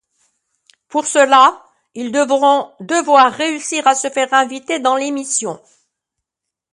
Pour 0.87 1.05
cela, 1.05 1.63
ils 1.93 2.11
vont 2.17 2.73
devoir 2.79 3.31
réussir 3.31 3.85
à 3.85 3.93
se 3.93 4.09
faire 4.09 4.33
inviter 4.33 4.79
dans 4.79 4.95
l'émission. 4.95 5.61